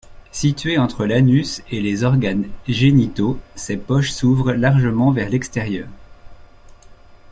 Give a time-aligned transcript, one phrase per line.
[0.31, 5.87] Situées entre l'anus et les organes génitaux, ces poches s'ouvrent largement vers l'extérieur.